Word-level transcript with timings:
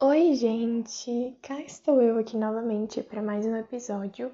Oi, 0.00 0.32
gente! 0.34 1.36
Cá 1.42 1.60
estou 1.60 2.00
eu 2.00 2.18
aqui 2.18 2.36
novamente 2.36 3.02
para 3.02 3.20
mais 3.20 3.44
um 3.44 3.56
episódio 3.56 4.30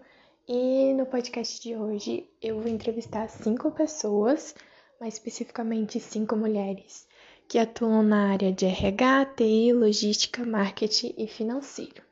e 0.46 0.92
no 0.92 1.06
podcast 1.06 1.58
de 1.58 1.74
hoje 1.74 2.28
eu 2.42 2.60
vou 2.60 2.70
entrevistar 2.70 3.30
cinco 3.30 3.70
pessoas, 3.70 4.54
mais 5.00 5.14
especificamente 5.14 5.98
cinco 5.98 6.36
mulheres, 6.36 7.08
que 7.48 7.58
atuam 7.58 8.02
na 8.02 8.30
área 8.30 8.52
de 8.52 8.66
RH, 8.66 9.24
TI, 9.36 9.72
logística, 9.72 10.44
marketing 10.44 11.14
e 11.16 11.26
financeiro. 11.26 12.02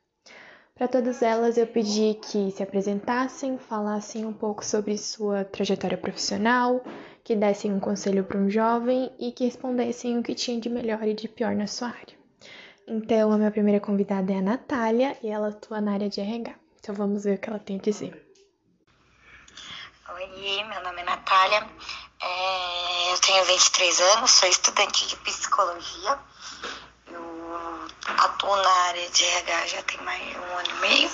Para 0.74 0.88
todas 0.88 1.20
elas 1.20 1.58
eu 1.58 1.66
pedi 1.66 2.14
que 2.14 2.50
se 2.52 2.62
apresentassem, 2.62 3.58
falassem 3.58 4.24
um 4.24 4.32
pouco 4.32 4.64
sobre 4.64 4.96
sua 4.96 5.44
trajetória 5.44 5.98
profissional, 5.98 6.82
que 7.22 7.36
dessem 7.36 7.70
um 7.70 7.80
conselho 7.80 8.24
para 8.24 8.40
um 8.40 8.48
jovem 8.48 9.12
e 9.18 9.30
que 9.30 9.44
respondessem 9.44 10.18
o 10.18 10.22
que 10.22 10.34
tinha 10.34 10.58
de 10.58 10.70
melhor 10.70 11.06
e 11.06 11.12
de 11.12 11.28
pior 11.28 11.54
na 11.54 11.66
sua 11.66 11.88
área. 11.88 12.21
Então, 12.86 13.32
a 13.32 13.38
minha 13.38 13.50
primeira 13.50 13.80
convidada 13.80 14.32
é 14.32 14.38
a 14.38 14.42
Natália 14.42 15.16
e 15.22 15.28
ela 15.28 15.48
atua 15.48 15.80
na 15.80 15.92
área 15.92 16.08
de 16.08 16.20
RH. 16.20 16.54
Então, 16.80 16.94
vamos 16.94 17.24
ver 17.24 17.36
o 17.36 17.40
que 17.40 17.48
ela 17.48 17.58
tem 17.58 17.78
a 17.78 17.80
dizer. 17.82 18.26
Oi, 20.14 20.64
meu 20.64 20.82
nome 20.82 21.00
é 21.00 21.04
Natália, 21.04 21.66
é, 22.20 23.12
eu 23.12 23.18
tenho 23.18 23.44
23 23.44 24.00
anos, 24.00 24.30
sou 24.30 24.48
estudante 24.48 25.08
de 25.08 25.16
psicologia. 25.16 26.18
Eu 27.06 27.88
atuo 28.18 28.56
na 28.56 28.70
área 28.88 29.10
de 29.10 29.24
RH 29.24 29.66
já 29.66 29.82
tem 29.82 30.00
mais 30.02 30.36
um 30.36 30.58
ano 30.58 30.70
e 30.70 30.74
meio. 30.74 31.10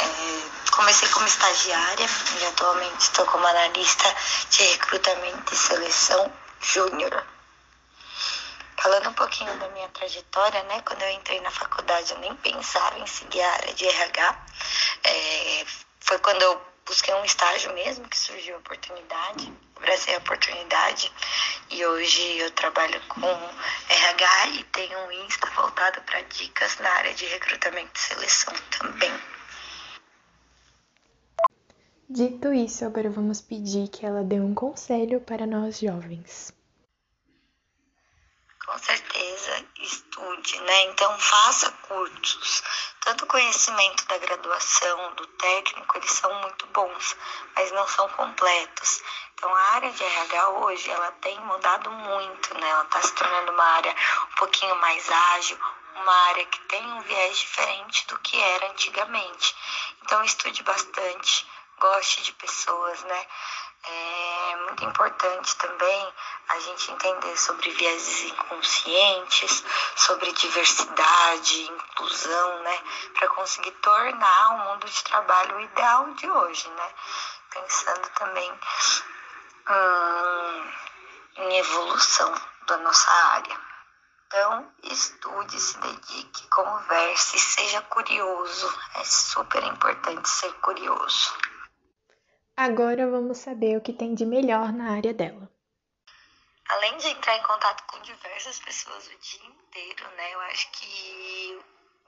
É, 0.00 0.70
comecei 0.70 1.08
como 1.08 1.26
estagiária 1.26 2.06
e 2.40 2.46
atualmente 2.46 3.00
estou 3.00 3.26
como 3.26 3.46
analista 3.46 4.14
de 4.50 4.62
recrutamento 4.62 5.54
e 5.54 5.56
seleção 5.56 6.32
júnior. 6.60 7.24
Falando 8.80 9.08
um 9.10 9.14
pouquinho 9.14 9.58
da 9.58 9.68
minha 9.70 9.88
trajetória, 9.88 10.62
né? 10.64 10.80
Quando 10.82 11.02
eu 11.02 11.10
entrei 11.10 11.40
na 11.40 11.50
faculdade, 11.50 12.12
eu 12.12 12.18
nem 12.20 12.34
pensava 12.36 12.96
em 13.00 13.06
seguir 13.06 13.42
a 13.42 13.52
área 13.54 13.74
de 13.74 13.84
RH. 13.84 14.46
É, 15.04 15.66
foi 16.00 16.18
quando 16.20 16.42
eu 16.42 16.60
busquei 16.86 17.12
um 17.14 17.24
estágio 17.24 17.74
mesmo 17.74 18.08
que 18.08 18.16
surgiu 18.16 18.54
a 18.54 18.58
oportunidade, 18.58 19.52
abracei 19.76 20.14
a 20.14 20.18
oportunidade 20.18 21.12
e 21.70 21.84
hoje 21.84 22.38
eu 22.38 22.50
trabalho 22.52 23.00
com 23.08 23.26
RH 23.26 24.46
e 24.54 24.64
tenho 24.64 24.98
um 25.00 25.12
Insta 25.12 25.50
voltado 25.50 26.00
para 26.02 26.22
dicas 26.22 26.78
na 26.78 26.88
área 26.88 27.12
de 27.12 27.26
recrutamento 27.26 27.90
e 27.94 27.98
seleção 27.98 28.54
também. 28.78 29.12
Dito 32.08 32.54
isso, 32.54 32.86
agora 32.86 33.10
vamos 33.10 33.42
pedir 33.42 33.88
que 33.88 34.06
ela 34.06 34.22
dê 34.22 34.40
um 34.40 34.54
conselho 34.54 35.20
para 35.20 35.46
nós 35.46 35.78
jovens 35.78 36.56
com 38.68 38.78
certeza 38.78 39.64
estude, 39.78 40.60
né? 40.60 40.82
Então 40.82 41.18
faça 41.18 41.72
cursos. 41.88 42.62
Tanto 43.00 43.24
o 43.24 43.28
conhecimento 43.28 44.04
da 44.06 44.18
graduação, 44.18 45.14
do 45.14 45.26
técnico, 45.26 45.96
eles 45.96 46.12
são 46.12 46.32
muito 46.42 46.66
bons, 46.66 47.16
mas 47.56 47.72
não 47.72 47.88
são 47.88 48.06
completos. 48.10 49.02
Então 49.32 49.54
a 49.54 49.60
área 49.72 49.90
de 49.90 50.04
RH 50.04 50.48
hoje, 50.50 50.90
ela 50.90 51.10
tem 51.12 51.40
mudado 51.40 51.90
muito, 51.90 52.54
né? 52.58 52.68
Ela 52.68 52.84
está 52.84 53.00
se 53.00 53.14
tornando 53.14 53.52
uma 53.52 53.64
área 53.64 53.96
um 54.30 54.34
pouquinho 54.34 54.76
mais 54.76 55.10
ágil, 55.10 55.58
uma 55.94 56.14
área 56.28 56.44
que 56.44 56.60
tem 56.68 56.84
um 56.92 57.00
viés 57.00 57.38
diferente 57.38 58.06
do 58.08 58.18
que 58.18 58.38
era 58.38 58.70
antigamente. 58.70 59.56
Então 60.02 60.22
estude 60.22 60.62
bastante, 60.62 61.46
goste 61.78 62.22
de 62.22 62.32
pessoas, 62.34 63.02
né? 63.04 63.26
É 63.90 64.56
muito 64.56 64.84
importante 64.84 65.56
também 65.56 66.14
a 66.48 66.60
gente 66.60 66.90
entender 66.90 67.36
sobre 67.38 67.70
vieses 67.70 68.30
inconscientes, 68.30 69.64
sobre 69.96 70.30
diversidade, 70.32 71.62
inclusão, 71.62 72.62
né? 72.62 72.82
Para 73.14 73.28
conseguir 73.28 73.70
tornar 73.72 74.50
o 74.50 74.58
mundo 74.58 74.86
de 74.86 75.04
trabalho 75.04 75.56
o 75.56 75.60
ideal 75.60 76.10
de 76.14 76.30
hoje, 76.30 76.68
né? 76.68 76.90
Pensando 77.50 78.08
também 78.10 78.52
hum, 79.70 80.72
em 81.36 81.58
evolução 81.58 82.34
da 82.66 82.76
nossa 82.78 83.10
área. 83.10 83.68
Então, 84.26 84.70
estude, 84.82 85.58
se 85.58 85.78
dedique, 85.78 86.46
converse, 86.48 87.38
seja 87.38 87.80
curioso. 87.82 88.78
É 88.96 89.04
super 89.04 89.64
importante 89.64 90.28
ser 90.28 90.52
curioso. 90.60 91.32
Agora 92.60 93.08
vamos 93.08 93.38
saber 93.38 93.76
o 93.76 93.80
que 93.80 93.92
tem 93.92 94.16
de 94.16 94.26
melhor 94.26 94.72
na 94.72 94.90
área 94.90 95.14
dela. 95.14 95.48
Além 96.68 96.96
de 96.96 97.06
entrar 97.06 97.36
em 97.36 97.42
contato 97.44 97.84
com 97.86 98.02
diversas 98.02 98.58
pessoas 98.58 99.06
o 99.06 99.16
dia 99.16 99.46
inteiro, 99.46 100.04
né? 100.16 100.34
Eu 100.34 100.40
acho 100.40 100.68
que 100.72 101.60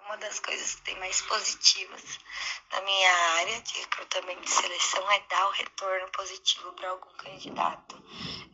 uma 0.05 0.17
das 0.17 0.41
coisas 0.41 0.75
que 0.75 0.83
tem 0.83 0.99
mais 0.99 1.21
positivas 1.21 2.19
na 2.73 2.81
minha 2.81 3.13
área 3.39 3.61
de 3.63 3.79
recrutamento 3.79 4.43
e 4.43 4.51
seleção 4.51 5.09
é 5.13 5.21
dar 5.29 5.47
o 5.47 5.53
retorno 5.53 6.09
positivo 6.11 6.73
para 6.73 6.91
algum 6.91 7.13
candidato. 7.13 8.03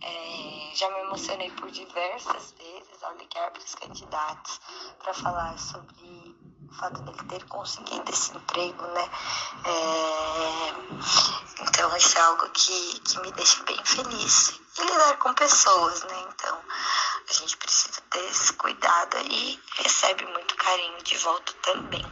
É, 0.03 0.75
já 0.75 0.91
me 0.91 1.01
emocionei 1.01 1.51
por 1.53 1.71
diversas 1.71 2.53
vezes 2.53 3.03
ao 3.03 3.17
ligar 3.17 3.51
para 3.53 3.63
os 3.63 3.75
candidatos 3.75 4.61
para 4.99 5.15
falar 5.15 5.59
sobre 5.59 6.36
fato 6.77 7.01
dele 7.03 7.29
ter 7.29 7.45
conseguido 7.47 8.11
esse 8.11 8.37
emprego, 8.37 8.83
né? 8.89 9.11
É, 9.65 10.73
então 11.63 11.97
isso 11.97 12.19
é 12.19 12.21
algo 12.23 12.49
que, 12.51 13.01
que 13.01 13.19
me 13.21 13.33
deixa 13.33 13.63
bem 13.65 13.83
feliz. 13.85 14.61
E 14.79 14.83
lidar 14.83 15.17
com 15.19 15.33
pessoas, 15.35 16.03
né? 16.05 16.27
Então 16.29 16.61
a 17.29 17.33
gente 17.33 17.57
precisa 17.57 18.01
ter 18.11 18.25
esse 18.27 18.53
cuidado 18.55 19.17
e 19.19 19.61
recebe 19.77 20.25
muito 20.27 20.55
carinho 20.57 21.03
de 21.03 21.17
volta 21.19 21.53
também. 21.63 22.05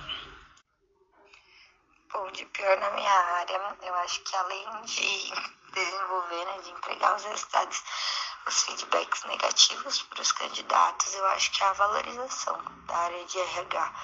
Bom, 2.13 2.31
de 2.31 2.45
pior 2.47 2.79
na 2.79 2.91
minha 2.91 3.11
área, 3.11 3.77
eu 3.83 3.95
acho 3.97 4.21
que 4.21 4.37
além 4.37 4.83
de 4.83 5.33
desenvolver, 5.73 6.45
né, 6.45 6.59
de 6.63 6.71
entregar 6.71 7.17
os 7.17 7.25
resultados, 7.25 7.83
os 8.47 8.63
feedbacks 8.63 9.25
negativos 9.25 10.03
para 10.03 10.23
os 10.23 10.33
candidatos, 10.33 11.15
eu 11.15 11.27
acho 11.27 11.51
que 11.51 11.63
é 11.63 11.67
a 11.67 11.73
valorização 11.73 12.57
da 12.87 12.97
área 12.97 13.25
de 13.25 13.39
RH. 13.39 13.95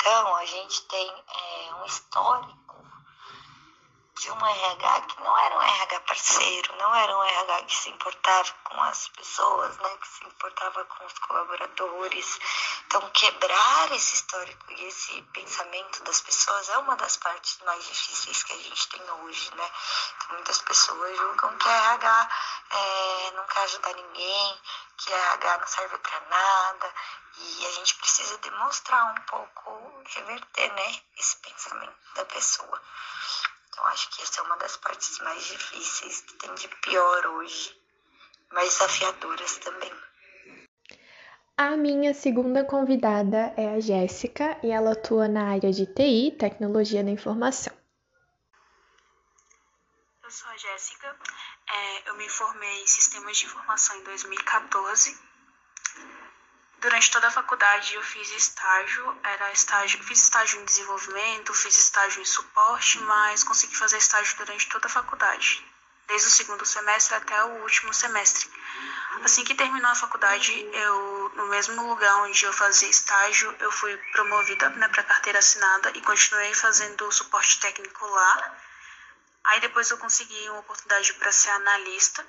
Então, 0.00 0.34
a 0.34 0.46
gente 0.46 0.80
tem 0.86 1.10
é, 1.10 1.74
um 1.74 1.84
histórico 1.84 2.79
um 4.32 4.46
RH 4.46 5.00
que 5.02 5.20
não 5.22 5.38
era 5.38 5.56
um 5.56 5.62
RH 5.62 6.00
parceiro, 6.00 6.76
não 6.76 6.94
era 6.94 7.16
um 7.16 7.22
RH 7.22 7.62
que 7.64 7.76
se 7.76 7.90
importava 7.90 8.52
com 8.64 8.82
as 8.82 9.08
pessoas, 9.08 9.76
né, 9.78 9.96
que 10.00 10.08
se 10.08 10.24
importava 10.24 10.84
com 10.84 11.04
os 11.04 11.18
colaboradores. 11.18 12.38
Então, 12.86 13.00
quebrar 13.10 13.92
esse 13.92 14.16
histórico 14.16 14.72
e 14.72 14.84
esse 14.84 15.22
pensamento 15.32 16.02
das 16.04 16.20
pessoas 16.20 16.68
é 16.68 16.78
uma 16.78 16.96
das 16.96 17.16
partes 17.16 17.58
mais 17.64 17.84
difíceis 17.84 18.42
que 18.42 18.52
a 18.52 18.58
gente 18.58 18.88
tem 18.88 19.10
hoje, 19.10 19.54
né? 19.54 19.70
Então, 20.16 20.36
muitas 20.36 20.58
pessoas 20.62 21.16
julgam 21.16 21.56
que 21.58 21.68
RH 21.68 22.28
é, 22.70 23.30
não 23.32 23.44
quer 23.44 23.60
ajudar 23.62 23.94
ninguém, 23.94 24.60
que 24.96 25.12
RH 25.12 25.58
não 25.58 25.66
serve 25.66 25.98
para 25.98 26.20
nada, 26.28 26.94
e 27.36 27.66
a 27.66 27.70
gente 27.72 27.94
precisa 27.96 28.36
demonstrar 28.38 29.06
um 29.06 29.20
pouco, 29.22 30.02
reverter, 30.06 30.72
né, 30.72 31.02
esse 31.16 31.36
pensamento 31.36 31.96
da 32.14 32.24
pessoa. 32.26 32.82
Então 33.80 33.92
acho 33.92 34.10
que 34.10 34.22
essa 34.22 34.42
é 34.42 34.44
uma 34.44 34.56
das 34.56 34.76
partes 34.76 35.18
mais 35.20 35.42
difíceis 35.42 36.20
que 36.20 36.34
tem 36.34 36.54
de 36.54 36.68
pior 36.82 37.26
hoje, 37.28 37.74
mais 38.50 38.68
desafiadoras 38.68 39.56
também. 39.56 39.90
A 41.56 41.78
minha 41.78 42.12
segunda 42.12 42.62
convidada 42.62 43.54
é 43.56 43.74
a 43.74 43.80
Jéssica 43.80 44.60
e 44.62 44.70
ela 44.70 44.92
atua 44.92 45.28
na 45.28 45.52
área 45.52 45.72
de 45.72 45.86
TI, 45.86 46.36
Tecnologia 46.38 47.02
da 47.02 47.10
Informação. 47.10 47.72
Eu 50.22 50.30
sou 50.30 50.50
a 50.50 50.56
Jéssica, 50.58 51.16
é, 51.70 52.10
eu 52.10 52.16
me 52.18 52.28
formei 52.28 52.82
em 52.82 52.86
Sistemas 52.86 53.38
de 53.38 53.46
Informação 53.46 53.96
em 53.96 54.04
2014 54.04 55.29
Durante 56.80 57.10
toda 57.10 57.28
a 57.28 57.30
faculdade 57.30 57.94
eu 57.94 58.02
fiz 58.02 58.30
estágio, 58.30 59.14
era 59.22 59.52
estágio, 59.52 60.02
fiz 60.02 60.22
estágio 60.22 60.58
em 60.62 60.64
desenvolvimento, 60.64 61.52
fiz 61.52 61.76
estágio 61.76 62.22
em 62.22 62.24
suporte, 62.24 62.98
mas 63.00 63.44
consegui 63.44 63.76
fazer 63.76 63.98
estágio 63.98 64.34
durante 64.38 64.66
toda 64.66 64.86
a 64.86 64.90
faculdade, 64.90 65.62
desde 66.08 66.28
o 66.28 66.30
segundo 66.30 66.64
semestre 66.64 67.16
até 67.16 67.44
o 67.44 67.60
último 67.60 67.92
semestre. 67.92 68.48
Assim 69.22 69.44
que 69.44 69.54
terminou 69.54 69.90
a 69.90 69.94
faculdade, 69.94 70.52
eu 70.72 71.30
no 71.36 71.48
mesmo 71.48 71.86
lugar 71.86 72.22
onde 72.22 72.42
eu 72.44 72.52
fazia 72.54 72.88
estágio, 72.88 73.54
eu 73.60 73.70
fui 73.70 73.94
promovida 74.12 74.70
né, 74.70 74.88
para 74.88 75.02
carteira 75.02 75.38
assinada 75.38 75.92
e 75.94 76.00
continuei 76.00 76.54
fazendo 76.54 77.12
suporte 77.12 77.60
técnico 77.60 78.06
lá. 78.06 78.56
Aí 79.44 79.60
depois 79.60 79.90
eu 79.90 79.98
consegui 79.98 80.48
uma 80.48 80.60
oportunidade 80.60 81.12
para 81.12 81.30
ser 81.30 81.50
analista 81.50 82.24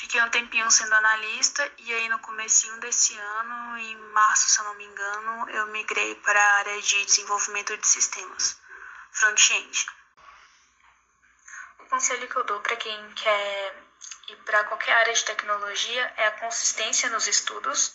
Fiquei 0.00 0.22
um 0.22 0.30
tempinho 0.30 0.70
sendo 0.70 0.94
analista 0.94 1.70
e 1.76 1.92
aí 1.92 2.08
no 2.08 2.18
comecinho 2.20 2.74
desse 2.80 3.14
ano, 3.18 3.76
em 3.76 3.96
março, 4.14 4.48
se 4.48 4.58
eu 4.58 4.64
não 4.64 4.74
me 4.76 4.84
engano, 4.86 5.50
eu 5.50 5.66
migrei 5.66 6.14
para 6.14 6.42
a 6.42 6.54
área 6.54 6.80
de 6.80 7.04
desenvolvimento 7.04 7.76
de 7.76 7.86
sistemas, 7.86 8.58
front-end. 9.12 9.86
O 11.80 11.84
conselho 11.90 12.26
que 12.26 12.34
eu 12.34 12.44
dou 12.44 12.60
para 12.60 12.76
quem 12.76 13.12
quer 13.12 13.84
ir 14.28 14.36
para 14.36 14.64
qualquer 14.64 14.96
área 14.96 15.12
de 15.12 15.22
tecnologia 15.22 16.14
é 16.16 16.28
a 16.28 16.32
consistência 16.32 17.10
nos 17.10 17.28
estudos, 17.28 17.94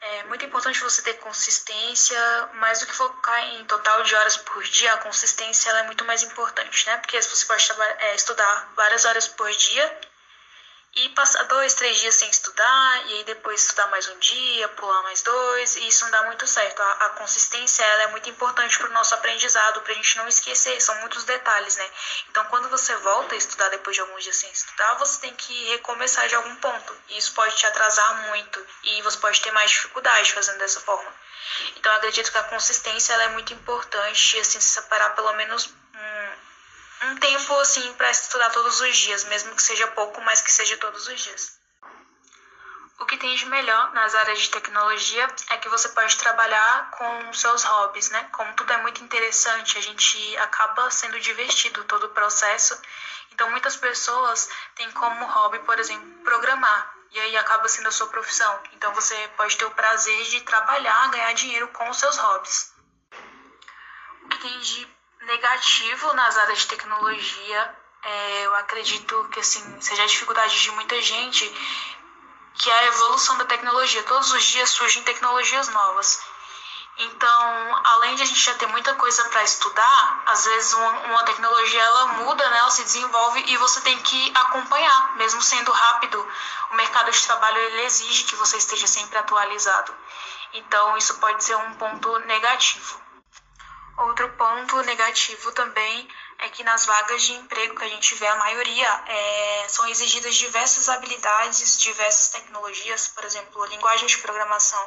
É 0.00 0.24
muito 0.24 0.44
importante 0.44 0.78
você 0.80 1.02
ter 1.02 1.14
consistência, 1.14 2.20
mais 2.54 2.80
do 2.80 2.86
que 2.86 2.94
focar 2.94 3.40
em 3.54 3.64
total 3.64 4.02
de 4.02 4.14
horas 4.14 4.36
por 4.36 4.62
dia, 4.62 4.92
a 4.92 4.98
consistência 4.98 5.70
é 5.70 5.82
muito 5.84 6.04
mais 6.04 6.22
importante, 6.22 6.86
né? 6.86 6.98
Porque 6.98 7.20
você 7.20 7.46
pode 7.46 7.72
é, 7.98 8.14
estudar 8.14 8.72
várias 8.76 9.04
horas 9.06 9.26
por 9.26 9.50
dia 9.50 10.07
e 10.98 11.08
passar 11.10 11.44
dois, 11.44 11.74
três 11.74 11.96
dias 12.00 12.14
sem 12.16 12.28
estudar, 12.28 13.06
e 13.06 13.14
aí 13.14 13.24
depois 13.24 13.62
estudar 13.62 13.86
mais 13.86 14.08
um 14.08 14.18
dia, 14.18 14.68
pular 14.70 15.00
mais 15.02 15.22
dois, 15.22 15.76
e 15.76 15.86
isso 15.86 16.04
não 16.04 16.10
dá 16.10 16.22
muito 16.24 16.44
certo. 16.46 16.80
A, 16.82 16.92
a 16.92 17.08
consistência 17.10 17.84
ela 17.84 18.02
é 18.04 18.06
muito 18.08 18.28
importante 18.28 18.76
para 18.76 18.88
o 18.88 18.92
nosso 18.92 19.14
aprendizado, 19.14 19.80
para 19.82 19.92
a 19.92 19.94
gente 19.94 20.16
não 20.16 20.26
esquecer, 20.26 20.80
são 20.80 20.94
muitos 20.96 21.22
detalhes, 21.22 21.76
né? 21.76 21.88
Então, 22.30 22.44
quando 22.46 22.68
você 22.68 22.96
volta 22.96 23.34
a 23.34 23.38
estudar 23.38 23.68
depois 23.68 23.94
de 23.94 24.00
alguns 24.00 24.24
dias 24.24 24.36
sem 24.36 24.50
estudar, 24.50 24.94
você 24.94 25.20
tem 25.20 25.34
que 25.34 25.68
recomeçar 25.68 26.26
de 26.28 26.34
algum 26.34 26.56
ponto, 26.56 26.96
e 27.10 27.18
isso 27.18 27.32
pode 27.32 27.54
te 27.54 27.66
atrasar 27.66 28.28
muito, 28.28 28.66
e 28.82 29.02
você 29.02 29.18
pode 29.18 29.40
ter 29.40 29.52
mais 29.52 29.70
dificuldade 29.70 30.32
fazendo 30.32 30.58
dessa 30.58 30.80
forma. 30.80 31.12
Então, 31.76 31.94
acredito 31.94 32.32
que 32.32 32.38
a 32.38 32.42
consistência 32.44 33.12
ela 33.12 33.24
é 33.24 33.28
muito 33.28 33.52
importante, 33.52 34.38
assim, 34.40 34.60
se 34.60 34.68
separar 34.68 35.14
pelo 35.14 35.32
menos 35.34 35.66
um 35.94 36.17
tempo 37.20 37.58
assim 37.60 37.92
para 37.94 38.10
estudar 38.10 38.50
todos 38.50 38.80
os 38.80 38.96
dias, 38.96 39.24
mesmo 39.24 39.54
que 39.54 39.62
seja 39.62 39.86
pouco, 39.88 40.20
mas 40.22 40.40
que 40.40 40.52
seja 40.52 40.76
todos 40.76 41.06
os 41.06 41.20
dias. 41.20 41.58
O 42.98 43.06
que 43.06 43.16
tem 43.16 43.32
de 43.36 43.46
melhor 43.46 43.92
nas 43.92 44.12
áreas 44.14 44.40
de 44.40 44.50
tecnologia 44.50 45.28
é 45.50 45.56
que 45.58 45.68
você 45.68 45.88
pode 45.90 46.16
trabalhar 46.16 46.90
com 46.90 47.32
seus 47.32 47.62
hobbies, 47.62 48.10
né? 48.10 48.28
Como 48.32 48.52
tudo 48.54 48.72
é 48.72 48.76
muito 48.78 49.04
interessante, 49.04 49.78
a 49.78 49.80
gente 49.80 50.36
acaba 50.38 50.90
sendo 50.90 51.20
divertido 51.20 51.84
todo 51.84 52.06
o 52.06 52.08
processo. 52.08 52.76
Então, 53.30 53.48
muitas 53.50 53.76
pessoas 53.76 54.48
têm 54.74 54.90
como 54.90 55.26
hobby, 55.26 55.60
por 55.60 55.78
exemplo, 55.78 56.08
programar, 56.24 56.92
e 57.12 57.20
aí 57.20 57.36
acaba 57.36 57.68
sendo 57.68 57.86
a 57.86 57.92
sua 57.92 58.08
profissão. 58.08 58.60
Então, 58.72 58.92
você 58.92 59.14
pode 59.36 59.56
ter 59.56 59.64
o 59.64 59.70
prazer 59.70 60.24
de 60.24 60.40
trabalhar, 60.40 61.08
ganhar 61.10 61.32
dinheiro 61.34 61.68
com 61.68 61.88
os 61.88 61.98
seus 61.98 62.16
hobbies. 62.16 62.72
O 64.24 64.28
que 64.28 64.38
tem 64.38 64.58
de 64.58 64.97
negativo 65.22 66.12
nas 66.14 66.36
áreas 66.38 66.60
de 66.60 66.66
tecnologia, 66.66 67.76
é, 68.02 68.46
eu 68.46 68.54
acredito 68.56 69.28
que 69.32 69.40
assim 69.40 69.80
seja 69.80 70.02
a 70.02 70.06
dificuldade 70.06 70.60
de 70.60 70.70
muita 70.72 71.00
gente, 71.02 71.44
que 72.54 72.70
é 72.70 72.78
a 72.78 72.86
evolução 72.86 73.36
da 73.38 73.44
tecnologia. 73.44 74.02
Todos 74.04 74.30
os 74.32 74.44
dias 74.44 74.70
surgem 74.70 75.02
tecnologias 75.02 75.68
novas. 75.68 76.20
Então, 77.00 77.80
além 77.84 78.16
de 78.16 78.22
a 78.22 78.26
gente 78.26 78.40
já 78.40 78.54
ter 78.54 78.66
muita 78.66 78.92
coisa 78.94 79.24
para 79.28 79.44
estudar, 79.44 80.22
às 80.26 80.44
vezes 80.44 80.72
uma, 80.72 80.90
uma, 81.06 81.22
tecnologia 81.22 81.80
ela 81.80 82.06
muda, 82.14 82.50
né, 82.50 82.58
ela 82.58 82.70
se 82.72 82.82
desenvolve 82.82 83.40
e 83.46 83.56
você 83.56 83.80
tem 83.82 83.96
que 84.02 84.32
acompanhar, 84.34 85.14
mesmo 85.16 85.40
sendo 85.40 85.70
rápido. 85.70 86.28
O 86.72 86.74
mercado 86.74 87.12
de 87.12 87.22
trabalho 87.22 87.56
ele 87.56 87.82
exige 87.82 88.24
que 88.24 88.34
você 88.34 88.56
esteja 88.56 88.88
sempre 88.88 89.16
atualizado. 89.16 89.94
Então, 90.54 90.96
isso 90.96 91.14
pode 91.18 91.44
ser 91.44 91.56
um 91.56 91.74
ponto 91.74 92.18
negativo. 92.20 93.07
Outro 93.98 94.28
ponto 94.30 94.80
negativo 94.82 95.50
também 95.52 96.06
é 96.40 96.48
que 96.50 96.62
nas 96.62 96.86
vagas 96.86 97.22
de 97.22 97.32
emprego 97.32 97.74
que 97.74 97.84
a 97.84 97.88
gente 97.88 98.14
vê, 98.14 98.26
a 98.26 98.36
maioria 98.36 99.02
é, 99.06 99.66
são 99.68 99.88
exigidas 99.88 100.36
diversas 100.36 100.88
habilidades, 100.88 101.78
diversas 101.78 102.28
tecnologias, 102.28 103.08
por 103.08 103.24
exemplo, 103.24 103.64
linguagem 103.66 104.06
de 104.06 104.18
programação. 104.18 104.80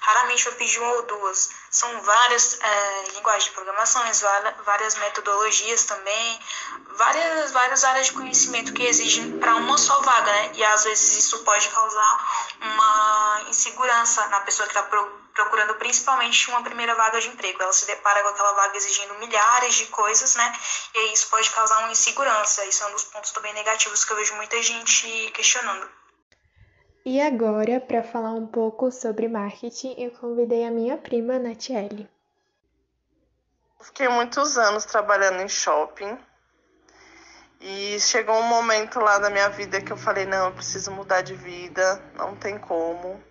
Raramente 0.00 0.44
vai 0.44 0.54
pedir 0.54 0.80
uma 0.80 0.92
ou 0.94 1.02
duas. 1.02 1.50
São 1.70 2.00
várias 2.02 2.58
é, 2.60 3.04
linguagens 3.14 3.44
de 3.44 3.50
programação, 3.52 4.02
várias 4.64 4.96
metodologias 4.96 5.84
também, 5.84 6.40
várias, 6.96 7.52
várias 7.52 7.84
áreas 7.84 8.06
de 8.06 8.12
conhecimento 8.12 8.72
que 8.72 8.82
exigem 8.82 9.38
para 9.38 9.54
uma 9.56 9.78
só 9.78 10.00
vaga, 10.00 10.32
né? 10.32 10.52
E 10.54 10.64
às 10.64 10.84
vezes 10.84 11.18
isso 11.18 11.38
pode 11.44 11.68
causar 11.68 12.54
uma 12.60 13.42
insegurança 13.48 14.26
na 14.28 14.40
pessoa 14.40 14.66
que 14.68 14.76
está 14.76 14.88
procurando 15.36 15.74
principalmente 15.74 16.48
uma 16.48 16.62
primeira 16.62 16.94
vaga 16.94 17.20
de 17.20 17.28
emprego. 17.28 17.62
Ela 17.62 17.72
se 17.72 17.86
depara 17.86 18.22
com 18.22 18.28
aquela 18.30 18.52
vaga 18.52 18.76
exigindo 18.76 19.14
milhares 19.18 19.74
de 19.74 19.86
coisas, 19.86 20.34
né? 20.34 20.58
E 20.96 20.98
aí 20.98 21.12
isso 21.12 21.28
pode 21.28 21.50
causar 21.50 21.80
uma 21.80 21.92
insegurança. 21.92 22.64
Isso 22.64 22.82
é 22.82 22.86
um 22.86 22.92
dos 22.92 23.04
pontos 23.04 23.30
também 23.30 23.52
negativos 23.52 24.02
que 24.02 24.12
eu 24.14 24.16
vejo 24.16 24.34
muita 24.36 24.62
gente 24.62 25.30
questionando. 25.32 25.86
E 27.04 27.20
agora, 27.20 27.78
para 27.78 28.02
falar 28.02 28.32
um 28.32 28.46
pouco 28.46 28.90
sobre 28.90 29.28
marketing, 29.28 29.94
eu 29.98 30.10
convidei 30.12 30.64
a 30.64 30.70
minha 30.70 30.96
prima, 30.96 31.38
Natiele. 31.38 32.08
Fiquei 33.78 34.08
muitos 34.08 34.56
anos 34.56 34.86
trabalhando 34.86 35.42
em 35.42 35.48
shopping. 35.48 36.18
E 37.60 38.00
chegou 38.00 38.34
um 38.34 38.48
momento 38.48 38.98
lá 38.98 39.18
da 39.18 39.28
minha 39.28 39.50
vida 39.50 39.82
que 39.82 39.92
eu 39.92 39.98
falei: 39.98 40.24
não, 40.24 40.46
eu 40.46 40.52
preciso 40.52 40.90
mudar 40.90 41.20
de 41.20 41.34
vida, 41.34 42.02
não 42.14 42.34
tem 42.34 42.58
como 42.58 43.22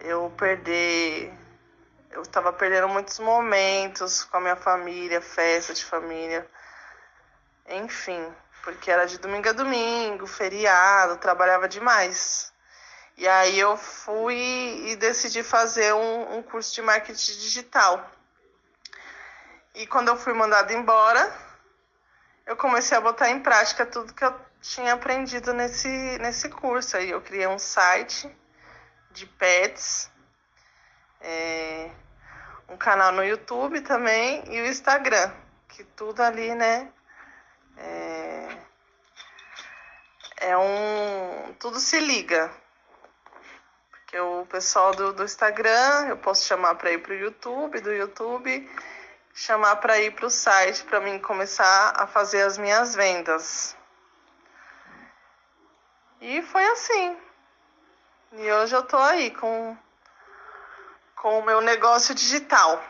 eu 0.00 0.28
perder. 0.36 1.32
Eu 2.10 2.22
estava 2.22 2.52
perdendo 2.52 2.88
muitos 2.88 3.18
momentos 3.18 4.24
com 4.24 4.38
a 4.38 4.40
minha 4.40 4.56
família, 4.56 5.20
festa 5.20 5.74
de 5.74 5.84
família, 5.84 6.48
enfim, 7.68 8.34
porque 8.62 8.90
era 8.90 9.06
de 9.06 9.18
domingo 9.18 9.48
a 9.48 9.52
domingo, 9.52 10.26
feriado, 10.26 11.18
trabalhava 11.18 11.68
demais. 11.68 12.52
E 13.16 13.26
aí 13.28 13.58
eu 13.58 13.76
fui 13.76 14.84
e 14.86 14.96
decidi 14.96 15.42
fazer 15.42 15.92
um, 15.92 16.38
um 16.38 16.42
curso 16.42 16.74
de 16.74 16.80
marketing 16.80 17.32
digital. 17.32 18.10
E 19.74 19.86
quando 19.86 20.08
eu 20.08 20.16
fui 20.16 20.32
mandada 20.32 20.72
embora, 20.72 21.32
eu 22.46 22.56
comecei 22.56 22.96
a 22.96 23.00
botar 23.00 23.28
em 23.28 23.40
prática 23.40 23.84
tudo 23.84 24.14
que 24.14 24.24
eu 24.24 24.34
tinha 24.62 24.94
aprendido 24.94 25.52
nesse, 25.52 25.88
nesse 26.18 26.48
curso. 26.48 26.96
Aí 26.96 27.10
eu 27.10 27.20
criei 27.20 27.46
um 27.46 27.58
site 27.58 28.34
de 29.10 29.26
pets, 29.26 30.10
é, 31.20 31.90
um 32.68 32.76
canal 32.76 33.12
no 33.12 33.24
YouTube 33.24 33.80
também 33.80 34.42
e 34.48 34.60
o 34.60 34.66
Instagram, 34.66 35.32
que 35.68 35.84
tudo 35.84 36.20
ali, 36.22 36.54
né? 36.54 36.90
É, 37.76 38.48
é 40.38 40.56
um. 40.56 41.54
Tudo 41.58 41.78
se 41.80 41.98
liga. 42.00 42.50
Porque 43.90 44.18
o 44.18 44.46
pessoal 44.46 44.92
do, 44.94 45.12
do 45.12 45.24
Instagram 45.24 46.06
eu 46.08 46.16
posso 46.16 46.46
chamar 46.46 46.76
para 46.76 46.90
ir 46.92 46.98
para 46.98 47.12
o 47.12 47.16
YouTube, 47.16 47.80
do 47.80 47.92
YouTube 47.92 48.68
chamar 49.38 49.76
para 49.76 50.00
ir 50.00 50.10
para 50.14 50.26
o 50.26 50.30
site 50.30 50.82
para 50.84 50.98
mim 50.98 51.18
começar 51.20 51.92
a 51.96 52.08
fazer 52.08 52.42
as 52.42 52.58
minhas 52.58 52.94
vendas. 52.96 53.76
E 56.20 56.42
foi 56.42 56.64
assim. 56.70 57.16
E 58.32 58.50
hoje 58.50 58.74
eu 58.74 58.82
tô 58.82 58.96
aí 58.96 59.30
com, 59.30 59.76
com 61.20 61.38
o 61.38 61.44
meu 61.44 61.60
negócio 61.60 62.14
digital. 62.14 62.82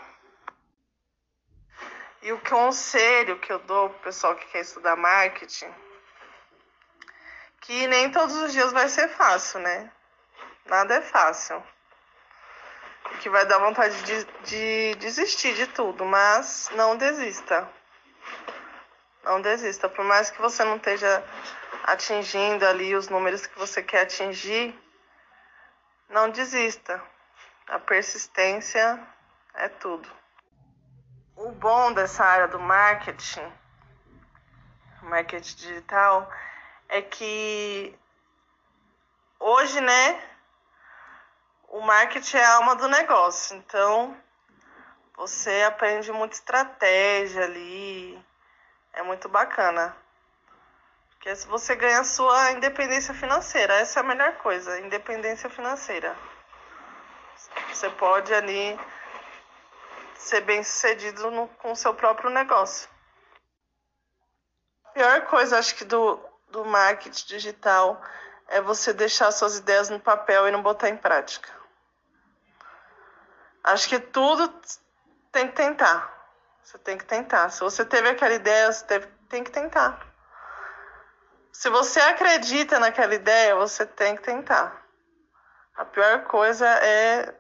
E 2.22 2.32
o 2.32 2.40
conselho 2.40 3.38
que 3.38 3.52
eu 3.52 3.58
dou 3.60 3.90
pro 3.90 4.00
pessoal 4.00 4.34
que 4.36 4.46
quer 4.46 4.60
estudar 4.60 4.96
marketing, 4.96 5.72
que 7.60 7.86
nem 7.86 8.10
todos 8.10 8.36
os 8.36 8.52
dias 8.52 8.72
vai 8.72 8.88
ser 8.88 9.08
fácil, 9.08 9.60
né? 9.60 9.90
Nada 10.66 10.96
é 10.96 11.00
fácil. 11.00 11.62
Que 13.20 13.30
vai 13.30 13.46
dar 13.46 13.58
vontade 13.58 14.02
de, 14.02 14.24
de 14.44 14.94
desistir 14.96 15.54
de 15.54 15.66
tudo, 15.68 16.04
mas 16.04 16.68
não 16.74 16.96
desista. 16.96 17.68
Não 19.22 19.40
desista. 19.40 19.88
Por 19.88 20.04
mais 20.04 20.30
que 20.30 20.40
você 20.40 20.62
não 20.64 20.76
esteja 20.76 21.24
atingindo 21.84 22.66
ali 22.66 22.94
os 22.94 23.08
números 23.08 23.46
que 23.46 23.58
você 23.58 23.82
quer 23.82 24.02
atingir, 24.02 24.78
não 26.10 26.28
desista. 26.30 27.02
A 27.68 27.78
persistência 27.78 28.98
é 29.52 29.68
tudo. 29.68 30.10
O 31.36 31.50
bom 31.52 31.92
dessa 31.92 32.24
área 32.24 32.48
do 32.48 32.58
marketing, 32.58 33.52
marketing 35.02 35.54
digital, 35.54 36.32
é 36.88 37.02
que 37.02 37.94
hoje, 39.38 39.82
né, 39.82 40.18
o 41.68 41.80
marketing 41.82 42.38
é 42.38 42.44
a 42.44 42.54
alma 42.54 42.74
do 42.74 42.88
negócio. 42.88 43.54
Então, 43.58 44.16
você 45.14 45.62
aprende 45.64 46.10
muita 46.10 46.36
estratégia 46.36 47.44
ali. 47.44 48.18
É 48.94 49.02
muito 49.02 49.28
bacana. 49.28 49.94
Porque 51.10 51.36
se 51.36 51.46
você 51.46 51.76
ganha 51.76 52.00
a 52.00 52.04
sua 52.04 52.52
independência 52.52 53.12
financeira, 53.12 53.74
essa 53.74 54.00
é 54.00 54.02
a 54.02 54.06
melhor 54.06 54.38
coisa, 54.38 54.80
independência 54.80 55.50
financeira. 55.50 56.16
Você 57.72 57.90
pode 57.90 58.32
ali 58.34 58.78
ser 60.14 60.40
bem 60.42 60.62
sucedido 60.62 61.30
no, 61.30 61.48
com 61.48 61.72
o 61.72 61.76
seu 61.76 61.94
próprio 61.94 62.30
negócio. 62.30 62.88
A 64.84 64.90
pior 64.90 65.26
coisa, 65.26 65.58
acho 65.58 65.74
que, 65.76 65.84
do, 65.84 66.20
do 66.48 66.64
marketing 66.64 67.26
digital 67.26 68.02
é 68.48 68.60
você 68.60 68.92
deixar 68.92 69.30
suas 69.30 69.58
ideias 69.58 69.88
no 69.88 70.00
papel 70.00 70.48
e 70.48 70.50
não 70.50 70.62
botar 70.62 70.88
em 70.88 70.96
prática. 70.96 71.48
Acho 73.62 73.88
que 73.88 73.98
tudo 73.98 74.48
tem 75.30 75.48
que 75.48 75.54
tentar. 75.54 76.16
Você 76.62 76.78
tem 76.78 76.98
que 76.98 77.04
tentar. 77.04 77.50
Se 77.50 77.60
você 77.60 77.84
teve 77.84 78.08
aquela 78.08 78.34
ideia, 78.34 78.72
você 78.72 78.84
teve, 78.84 79.06
tem 79.28 79.44
que 79.44 79.50
tentar. 79.50 80.06
Se 81.52 81.68
você 81.70 82.00
acredita 82.00 82.78
naquela 82.78 83.14
ideia, 83.14 83.54
você 83.54 83.86
tem 83.86 84.16
que 84.16 84.22
tentar. 84.22 84.84
A 85.76 85.84
pior 85.84 86.24
coisa 86.24 86.66
é 86.66 87.34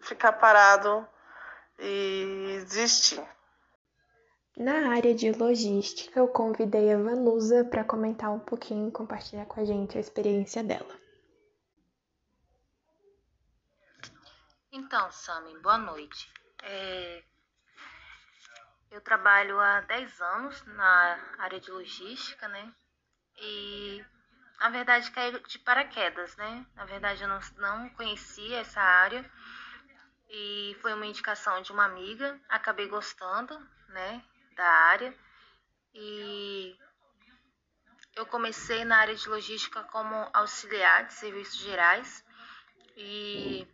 ficar 0.00 0.32
parado 0.32 1.06
e 1.78 2.60
desistir. 2.64 3.22
Na 4.56 4.90
área 4.90 5.14
de 5.14 5.30
logística, 5.30 6.18
eu 6.18 6.26
convidei 6.26 6.92
a 6.92 6.98
Vanusa 6.98 7.64
para 7.64 7.84
comentar 7.84 8.30
um 8.30 8.40
pouquinho 8.40 8.88
e 8.88 8.92
compartilhar 8.92 9.46
com 9.46 9.60
a 9.60 9.64
gente 9.64 9.96
a 9.96 10.00
experiência 10.00 10.64
dela. 10.64 10.98
Então, 14.72 15.10
Sami, 15.12 15.56
boa 15.60 15.78
noite. 15.78 16.32
É... 16.62 17.22
Eu 18.90 19.00
trabalho 19.00 19.60
há 19.60 19.80
10 19.82 20.20
anos 20.20 20.66
na 20.66 21.20
área 21.38 21.60
de 21.60 21.70
logística, 21.70 22.48
né? 22.48 22.74
E, 23.36 24.04
na 24.58 24.70
verdade, 24.70 25.10
caí 25.12 25.38
de 25.40 25.58
paraquedas, 25.60 26.34
né? 26.36 26.66
Na 26.74 26.84
verdade, 26.84 27.22
eu 27.22 27.28
não, 27.28 27.40
não 27.58 27.88
conhecia 27.90 28.58
essa 28.58 28.80
área 28.80 29.24
e 30.28 30.76
foi 30.80 30.92
uma 30.92 31.06
indicação 31.06 31.60
de 31.62 31.72
uma 31.72 31.84
amiga. 31.84 32.40
Acabei 32.48 32.88
gostando, 32.88 33.58
né? 33.88 34.22
da 34.58 34.66
área 34.66 35.14
e 35.94 36.76
eu 38.16 38.26
comecei 38.26 38.84
na 38.84 38.98
área 38.98 39.14
de 39.14 39.28
logística 39.28 39.84
como 39.84 40.28
auxiliar 40.34 41.06
de 41.06 41.14
serviços 41.14 41.58
gerais 41.58 42.24
e 42.96 43.64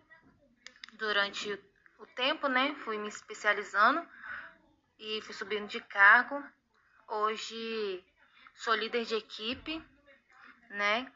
durante 0.93 1.59
o 1.99 2.07
tempo, 2.09 2.49
né, 2.49 2.75
fui 2.85 2.99
me 2.99 3.09
especializando 3.09 4.07
e 4.99 5.23
fui 5.23 5.35
subindo 5.35 5.67
de 5.67 5.81
cargo. 5.81 6.45
Hoje 7.09 8.05
sou 8.55 8.75
líder 8.75 9.07
de 9.07 9.15
equipe, 9.15 9.83
né, 10.69 11.11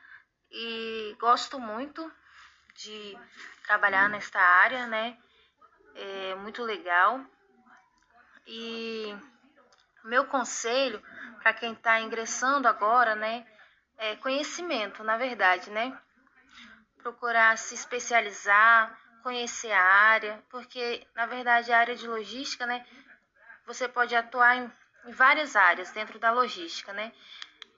e 0.50 1.14
gosto 1.20 1.60
muito 1.60 2.10
de 2.74 3.18
trabalhar 3.64 4.08
nesta 4.08 4.40
área, 4.40 4.86
né, 4.86 5.18
é 5.98 6.34
muito 6.36 6.62
legal 6.62 7.20
e 8.46 9.14
meu 10.04 10.26
conselho 10.26 11.02
para 11.42 11.52
quem 11.52 11.72
está 11.72 12.00
ingressando 12.00 12.68
agora, 12.68 13.14
né, 13.14 13.46
é 13.96 14.16
conhecimento, 14.16 15.02
na 15.02 15.16
verdade, 15.16 15.70
né? 15.70 15.96
Procurar 17.02 17.58
se 17.58 17.74
especializar, 17.74 18.96
conhecer 19.22 19.72
a 19.72 19.82
área, 19.82 20.42
porque 20.48 21.06
na 21.14 21.26
verdade 21.26 21.72
a 21.72 21.78
área 21.78 21.96
de 21.96 22.06
logística, 22.06 22.64
né, 22.64 22.86
você 23.66 23.88
pode 23.88 24.14
atuar 24.14 24.56
em, 24.56 24.72
em 25.04 25.12
várias 25.12 25.56
áreas 25.56 25.90
dentro 25.90 26.18
da 26.18 26.30
logística, 26.30 26.92
né? 26.92 27.12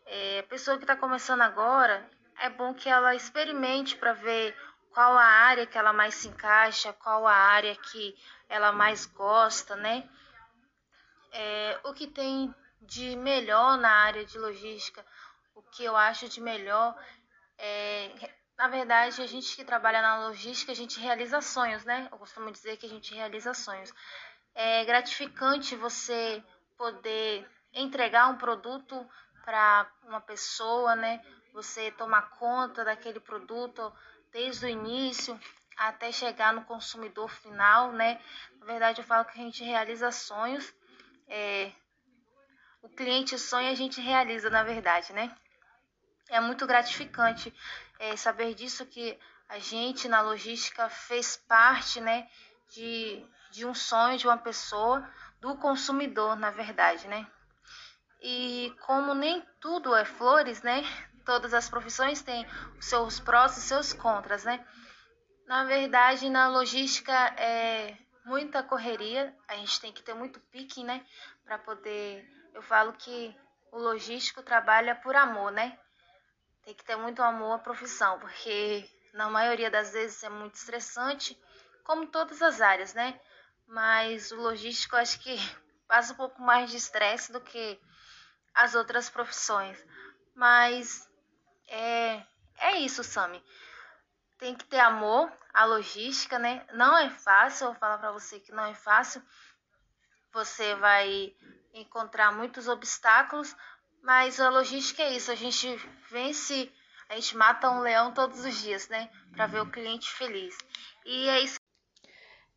É, 0.06 0.40
a 0.40 0.42
pessoa 0.44 0.76
que 0.76 0.84
está 0.84 0.96
começando 0.96 1.40
agora, 1.40 2.08
é 2.38 2.48
bom 2.50 2.74
que 2.74 2.88
ela 2.88 3.14
experimente 3.14 3.96
para 3.96 4.12
ver 4.12 4.56
qual 4.92 5.16
a 5.16 5.24
área 5.24 5.66
que 5.66 5.78
ela 5.78 5.92
mais 5.92 6.14
se 6.14 6.28
encaixa, 6.28 6.92
qual 6.92 7.26
a 7.26 7.34
área 7.34 7.74
que 7.76 8.14
ela 8.48 8.72
mais 8.72 9.06
gosta, 9.06 9.76
né? 9.76 10.08
é, 11.32 11.78
o 11.84 11.92
que 11.92 12.06
tem 12.06 12.54
de 12.80 13.16
melhor 13.16 13.76
na 13.78 13.90
área 13.90 14.24
de 14.24 14.38
logística, 14.38 15.04
o 15.54 15.62
que 15.62 15.84
eu 15.84 15.96
acho 15.96 16.28
de 16.28 16.40
melhor 16.40 16.96
é, 17.58 18.10
na 18.56 18.68
verdade, 18.68 19.22
a 19.22 19.26
gente 19.26 19.54
que 19.56 19.64
trabalha 19.64 20.02
na 20.02 20.26
logística, 20.26 20.72
a 20.72 20.74
gente 20.74 21.00
realiza 21.00 21.40
sonhos, 21.40 21.84
né? 21.84 22.08
Eu 22.12 22.18
costumo 22.18 22.50
dizer 22.50 22.76
que 22.76 22.84
a 22.84 22.88
gente 22.88 23.14
realiza 23.14 23.54
sonhos. 23.54 23.90
É 24.54 24.84
gratificante 24.84 25.74
você 25.76 26.42
poder 26.76 27.48
entregar 27.72 28.28
um 28.28 28.36
produto 28.36 29.06
para 29.44 29.90
uma 30.04 30.20
pessoa, 30.20 30.94
né? 30.94 31.22
Você 31.54 31.90
tomar 31.92 32.30
conta 32.38 32.84
daquele 32.84 33.18
produto 33.18 33.92
desde 34.32 34.66
o 34.66 34.68
início 34.68 35.38
até 35.76 36.12
chegar 36.12 36.52
no 36.52 36.64
consumidor 36.64 37.30
final, 37.30 37.92
né? 37.92 38.20
Na 38.58 38.66
verdade, 38.66 39.00
eu 39.00 39.04
falo 39.04 39.24
que 39.24 39.38
a 39.38 39.42
gente 39.42 39.64
realiza 39.64 40.10
sonhos 40.10 40.72
é, 41.30 41.70
o 42.82 42.88
cliente 42.88 43.38
sonha, 43.38 43.70
a 43.70 43.74
gente 43.74 44.00
realiza, 44.00 44.50
na 44.50 44.64
verdade, 44.64 45.12
né? 45.12 45.34
É 46.28 46.40
muito 46.40 46.66
gratificante 46.66 47.54
é, 47.98 48.16
saber 48.16 48.54
disso 48.54 48.84
que 48.84 49.18
a 49.48 49.58
gente 49.58 50.08
na 50.08 50.20
logística 50.20 50.88
fez 50.88 51.36
parte, 51.36 52.00
né, 52.00 52.28
de, 52.70 53.24
de 53.50 53.66
um 53.66 53.74
sonho 53.74 54.18
de 54.18 54.26
uma 54.26 54.38
pessoa, 54.38 55.08
do 55.40 55.56
consumidor, 55.56 56.36
na 56.36 56.50
verdade, 56.50 57.06
né? 57.08 57.26
E 58.20 58.74
como 58.86 59.14
nem 59.14 59.44
tudo 59.60 59.94
é 59.94 60.04
flores, 60.04 60.62
né? 60.62 60.82
Todas 61.24 61.54
as 61.54 61.68
profissões 61.68 62.22
têm 62.22 62.46
seus 62.80 63.20
prós 63.20 63.56
e 63.56 63.60
seus 63.60 63.92
contras, 63.92 64.44
né? 64.44 64.64
Na 65.46 65.64
verdade, 65.64 66.30
na 66.30 66.48
logística 66.48 67.12
é 67.36 67.96
muita 68.24 68.62
correria, 68.62 69.34
a 69.48 69.56
gente 69.56 69.80
tem 69.80 69.92
que 69.92 70.02
ter 70.02 70.14
muito 70.14 70.38
pique, 70.52 70.84
né, 70.84 71.04
para 71.44 71.58
poder. 71.58 72.24
Eu 72.54 72.62
falo 72.62 72.92
que 72.92 73.36
o 73.72 73.78
logístico 73.78 74.42
trabalha 74.42 74.94
por 74.94 75.16
amor, 75.16 75.50
né? 75.50 75.76
Tem 76.64 76.74
que 76.74 76.84
ter 76.84 76.96
muito 76.96 77.22
amor 77.22 77.54
à 77.54 77.58
profissão, 77.58 78.18
porque 78.18 78.88
na 79.12 79.28
maioria 79.28 79.70
das 79.70 79.92
vezes 79.92 80.22
é 80.22 80.28
muito 80.28 80.54
estressante, 80.54 81.36
como 81.84 82.06
todas 82.06 82.40
as 82.42 82.60
áreas, 82.60 82.94
né? 82.94 83.18
Mas 83.66 84.30
o 84.30 84.36
logístico 84.36 84.96
acho 84.96 85.18
que 85.20 85.36
passa 85.88 86.12
um 86.12 86.16
pouco 86.16 86.40
mais 86.40 86.70
de 86.70 86.76
estresse 86.76 87.32
do 87.32 87.40
que 87.40 87.80
as 88.54 88.74
outras 88.74 89.10
profissões. 89.10 89.84
Mas 90.34 91.09
é, 91.70 92.22
é 92.58 92.78
isso, 92.78 93.04
Sami. 93.04 93.42
Tem 94.38 94.54
que 94.54 94.64
ter 94.64 94.80
amor 94.80 95.32
à 95.54 95.64
logística, 95.64 96.38
né? 96.38 96.66
Não 96.74 96.98
é 96.98 97.08
fácil, 97.10 97.66
eu 97.66 97.70
vou 97.70 97.80
falar 97.80 97.98
para 97.98 98.12
você 98.12 98.40
que 98.40 98.52
não 98.52 98.64
é 98.64 98.74
fácil. 98.74 99.22
Você 100.32 100.74
vai 100.76 101.32
encontrar 101.72 102.32
muitos 102.32 102.66
obstáculos, 102.66 103.54
mas 104.02 104.40
a 104.40 104.48
logística 104.48 105.02
é 105.02 105.14
isso, 105.14 105.30
a 105.30 105.34
gente 105.34 105.68
vence, 106.10 106.72
a 107.08 107.14
gente 107.14 107.36
mata 107.36 107.70
um 107.70 107.80
leão 107.80 108.12
todos 108.12 108.44
os 108.44 108.60
dias, 108.62 108.88
né? 108.88 109.08
Para 109.32 109.46
ver 109.46 109.60
o 109.60 109.70
cliente 109.70 110.10
feliz. 110.10 110.56
E 111.04 111.28
é 111.28 111.40
isso. 111.40 111.60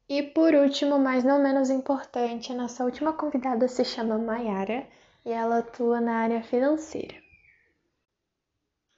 E 0.09 0.21
por 0.21 0.53
último, 0.53 0.99
mas 0.99 1.23
não 1.23 1.41
menos 1.41 1.69
importante, 1.69 2.51
a 2.51 2.55
nossa 2.55 2.83
última 2.83 3.13
convidada 3.13 3.67
se 3.67 3.85
chama 3.85 4.17
Mayara 4.17 4.87
e 5.25 5.31
ela 5.31 5.59
atua 5.59 6.01
na 6.01 6.17
área 6.17 6.43
financeira. 6.43 7.22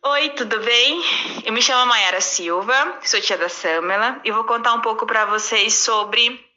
Oi, 0.07 0.29
tudo 0.29 0.59
bem? 0.59 1.01
Eu 1.43 1.51
me 1.51 1.63
chamo 1.63 1.87
Mayara 1.87 2.21
Silva, 2.21 2.99
sou 3.01 3.19
tia 3.19 3.39
da 3.39 3.49
Samela 3.49 4.21
e 4.23 4.31
vou 4.31 4.43
contar 4.43 4.71
um 4.75 4.79
pouco 4.79 5.03
para 5.03 5.25
vocês 5.25 5.73
sobre 5.73 6.47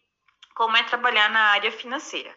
como 0.54 0.76
é 0.76 0.82
trabalhar 0.82 1.30
na 1.30 1.52
área 1.52 1.72
financeira. 1.72 2.30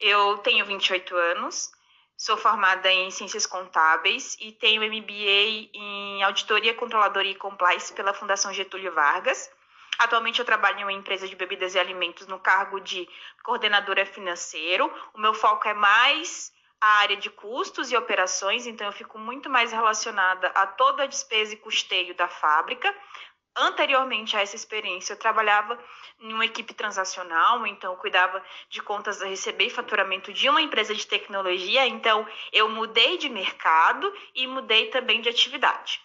Eu 0.00 0.38
tenho 0.38 0.66
28 0.66 1.14
anos, 1.14 1.70
sou 2.16 2.36
formada 2.36 2.90
em 2.90 3.08
Ciências 3.12 3.46
Contábeis 3.46 4.36
e 4.40 4.50
tenho 4.50 4.82
MBA 4.82 5.70
em 5.74 6.24
Auditoria, 6.24 6.74
Controladoria 6.74 7.30
e 7.30 7.36
Compliance 7.36 7.92
pela 7.92 8.12
Fundação 8.12 8.52
Getúlio 8.52 8.92
Vargas. 8.92 9.48
Atualmente 9.96 10.40
eu 10.40 10.44
trabalho 10.44 10.80
em 10.80 10.82
uma 10.82 10.92
empresa 10.92 11.28
de 11.28 11.36
bebidas 11.36 11.76
e 11.76 11.78
alimentos 11.78 12.26
no 12.26 12.40
cargo 12.40 12.80
de 12.80 13.08
coordenadora 13.44 14.04
financeiro. 14.04 14.92
O 15.14 15.20
meu 15.20 15.34
foco 15.34 15.68
é 15.68 15.74
mais 15.74 16.52
a 16.82 16.98
área 16.98 17.16
de 17.16 17.30
custos 17.30 17.92
e 17.92 17.96
operações, 17.96 18.66
então 18.66 18.88
eu 18.88 18.92
fico 18.92 19.16
muito 19.16 19.48
mais 19.48 19.70
relacionada 19.70 20.48
a 20.48 20.66
toda 20.66 21.04
a 21.04 21.06
despesa 21.06 21.54
e 21.54 21.56
custeio 21.56 22.12
da 22.16 22.26
fábrica. 22.26 22.92
Anteriormente 23.54 24.36
a 24.36 24.40
essa 24.40 24.56
experiência, 24.56 25.12
eu 25.12 25.16
trabalhava 25.16 25.78
em 26.18 26.32
uma 26.32 26.44
equipe 26.44 26.74
transacional, 26.74 27.64
então 27.68 27.94
cuidava 27.94 28.44
de 28.68 28.82
contas 28.82 29.22
a 29.22 29.26
receber 29.26 29.66
e 29.66 29.70
faturamento 29.70 30.32
de 30.32 30.48
uma 30.48 30.60
empresa 30.60 30.92
de 30.92 31.06
tecnologia, 31.06 31.86
então 31.86 32.26
eu 32.52 32.68
mudei 32.68 33.16
de 33.16 33.28
mercado 33.28 34.12
e 34.34 34.44
mudei 34.48 34.88
também 34.88 35.20
de 35.20 35.28
atividade. 35.28 36.00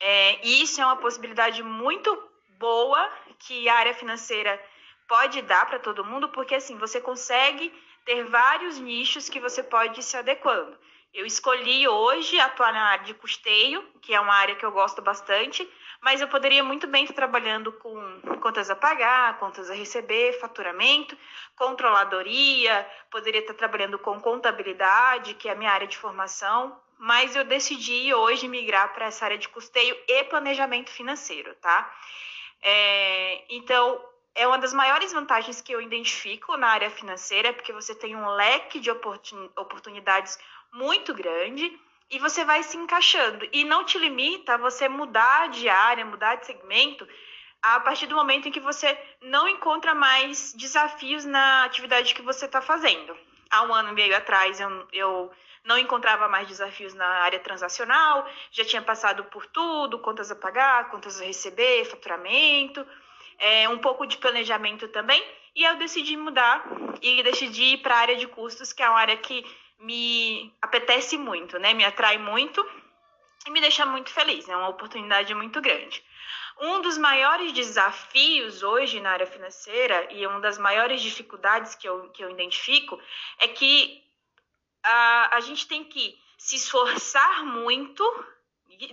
É, 0.00 0.40
e 0.42 0.62
isso 0.62 0.80
é 0.80 0.86
uma 0.86 0.96
possibilidade 0.96 1.62
muito 1.62 2.16
boa 2.58 3.12
que 3.40 3.68
a 3.68 3.74
área 3.74 3.92
financeira 3.92 4.58
pode 5.06 5.42
dar 5.42 5.66
para 5.66 5.78
todo 5.78 6.02
mundo, 6.02 6.30
porque 6.30 6.54
assim 6.54 6.78
você 6.78 6.98
consegue 6.98 7.70
ter 8.06 8.24
vários 8.24 8.78
nichos 8.78 9.28
que 9.28 9.40
você 9.40 9.62
pode 9.62 10.00
ir 10.00 10.02
se 10.02 10.16
adequando. 10.16 10.78
Eu 11.12 11.26
escolhi 11.26 11.88
hoje 11.88 12.38
atuar 12.38 12.72
na 12.72 12.90
área 12.90 13.04
de 13.04 13.14
custeio, 13.14 13.82
que 14.00 14.14
é 14.14 14.20
uma 14.20 14.34
área 14.34 14.54
que 14.54 14.64
eu 14.64 14.70
gosto 14.70 15.02
bastante, 15.02 15.68
mas 16.00 16.20
eu 16.20 16.28
poderia 16.28 16.62
muito 16.62 16.86
bem 16.86 17.02
estar 17.02 17.14
trabalhando 17.14 17.72
com 17.72 18.20
contas 18.40 18.70
a 18.70 18.76
pagar, 18.76 19.38
contas 19.38 19.70
a 19.70 19.74
receber, 19.74 20.38
faturamento, 20.38 21.18
controladoria, 21.56 22.88
poderia 23.10 23.40
estar 23.40 23.54
trabalhando 23.54 23.98
com 23.98 24.20
contabilidade, 24.20 25.34
que 25.34 25.48
é 25.48 25.52
a 25.52 25.56
minha 25.56 25.72
área 25.72 25.86
de 25.86 25.96
formação, 25.96 26.78
mas 26.98 27.34
eu 27.34 27.44
decidi 27.44 28.14
hoje 28.14 28.46
migrar 28.46 28.92
para 28.94 29.06
essa 29.06 29.24
área 29.24 29.38
de 29.38 29.48
custeio 29.48 29.96
e 30.06 30.24
planejamento 30.24 30.90
financeiro, 30.90 31.54
tá? 31.56 31.92
É, 32.62 33.44
então, 33.48 34.00
é 34.36 34.46
uma 34.46 34.58
das 34.58 34.72
maiores 34.72 35.12
vantagens 35.12 35.60
que 35.60 35.72
eu 35.72 35.80
identifico 35.80 36.56
na 36.56 36.68
área 36.68 36.90
financeira, 36.90 37.52
porque 37.52 37.72
você 37.72 37.94
tem 37.94 38.14
um 38.14 38.28
leque 38.28 38.78
de 38.78 38.90
oportunidades 38.90 40.38
muito 40.72 41.12
grande. 41.14 41.80
e 42.08 42.20
você 42.20 42.44
vai 42.44 42.62
se 42.62 42.76
encaixando. 42.76 43.48
E 43.52 43.64
não 43.64 43.82
te 43.82 43.98
limita 43.98 44.54
a 44.54 44.56
você 44.56 44.88
mudar 44.88 45.48
de 45.48 45.68
área, 45.68 46.04
mudar 46.04 46.36
de 46.36 46.46
segmento, 46.46 47.04
a 47.60 47.80
partir 47.80 48.06
do 48.06 48.14
momento 48.14 48.46
em 48.46 48.52
que 48.52 48.60
você 48.60 48.96
não 49.20 49.48
encontra 49.48 49.92
mais 49.92 50.52
desafios 50.54 51.24
na 51.24 51.64
atividade 51.64 52.14
que 52.14 52.22
você 52.22 52.46
está 52.46 52.60
fazendo. 52.62 53.16
Há 53.50 53.62
um 53.62 53.74
ano 53.74 53.88
e 53.88 53.92
meio 53.92 54.16
atrás, 54.16 54.60
eu, 54.60 54.88
eu 54.92 55.32
não 55.64 55.76
encontrava 55.76 56.28
mais 56.28 56.46
desafios 56.46 56.94
na 56.94 57.06
área 57.06 57.40
transacional, 57.40 58.24
já 58.52 58.64
tinha 58.64 58.82
passado 58.82 59.24
por 59.24 59.44
tudo, 59.46 59.98
contas 59.98 60.30
a 60.30 60.36
pagar, 60.36 60.88
contas 60.90 61.20
a 61.20 61.24
receber, 61.24 61.84
faturamento, 61.86 62.86
é, 63.38 63.68
um 63.68 63.78
pouco 63.78 64.06
de 64.06 64.16
planejamento 64.18 64.88
também, 64.88 65.22
e 65.54 65.64
eu 65.64 65.76
decidi 65.76 66.16
mudar 66.16 66.64
e 67.00 67.22
decidi 67.22 67.74
ir 67.74 67.78
para 67.78 67.94
a 67.94 67.98
área 67.98 68.16
de 68.16 68.26
custos, 68.26 68.72
que 68.72 68.82
é 68.82 68.88
uma 68.88 69.00
área 69.00 69.16
que 69.16 69.44
me 69.78 70.52
apetece 70.60 71.16
muito, 71.16 71.58
né? 71.58 71.74
Me 71.74 71.84
atrai 71.84 72.18
muito 72.18 72.66
e 73.46 73.50
me 73.50 73.60
deixa 73.60 73.86
muito 73.86 74.10
feliz, 74.10 74.48
é 74.48 74.56
uma 74.56 74.68
oportunidade 74.68 75.34
muito 75.34 75.60
grande. 75.60 76.02
Um 76.58 76.80
dos 76.80 76.96
maiores 76.96 77.52
desafios 77.52 78.62
hoje 78.62 79.00
na 79.00 79.10
área 79.10 79.26
financeira 79.26 80.08
e 80.10 80.26
uma 80.26 80.40
das 80.40 80.56
maiores 80.56 81.02
dificuldades 81.02 81.74
que 81.74 81.86
eu, 81.86 82.08
que 82.10 82.24
eu 82.24 82.30
identifico 82.30 82.98
é 83.38 83.48
que 83.48 84.02
a, 84.82 85.36
a 85.36 85.40
gente 85.40 85.66
tem 85.66 85.84
que 85.84 86.18
se 86.38 86.56
esforçar 86.56 87.44
muito, 87.44 88.02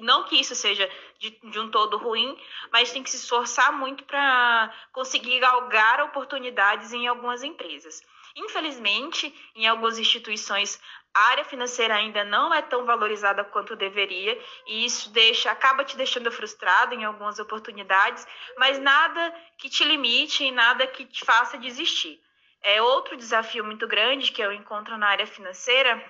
não 0.02 0.24
que 0.24 0.40
isso 0.40 0.56
seja 0.56 0.90
de, 1.20 1.30
de 1.30 1.60
um 1.60 1.70
todo 1.70 1.98
ruim, 1.98 2.38
mas 2.72 2.92
tem 2.92 3.04
que 3.04 3.10
se 3.10 3.18
esforçar 3.18 3.72
muito 3.74 4.04
para 4.04 4.74
conseguir 4.92 5.40
galgar 5.40 6.02
oportunidades 6.02 6.94
em 6.94 7.08
algumas 7.08 7.44
empresas. 7.44 8.02
Infelizmente, 8.36 9.34
em 9.56 9.68
algumas 9.68 10.00
instituições, 10.00 10.82
a 11.14 11.28
área 11.28 11.46
financeira 11.46 11.94
ainda 11.94 12.24
não 12.24 12.52
é 12.52 12.62
tão 12.62 12.86
valorizada 12.86 13.44
quanto 13.44 13.76
deveria, 13.76 14.40
e 14.66 14.86
isso 14.86 15.12
deixa, 15.12 15.52
acaba 15.52 15.86
te 15.86 15.96
deixando 15.96 16.32
frustrado 16.32 16.96
em 16.96 17.04
algumas 17.06 17.38
oportunidades, 17.38 18.26
mas 18.58 18.80
nada 18.80 19.34
que 19.58 19.70
te 19.70 19.84
limite 19.84 20.44
e 20.44 20.52
nada 20.52 20.88
que 20.88 21.06
te 21.06 21.24
faça 21.24 21.58
desistir. 21.58 22.20
É 22.64 22.82
outro 22.82 23.16
desafio 23.16 23.64
muito 23.64 23.88
grande 23.88 24.32
que 24.32 24.42
eu 24.42 24.52
encontro 24.52 24.98
na 24.98 25.10
área 25.10 25.28
financeira 25.28 26.04